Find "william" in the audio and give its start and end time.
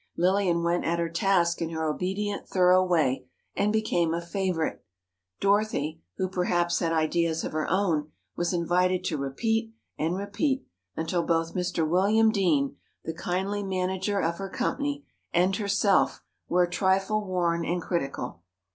11.87-12.31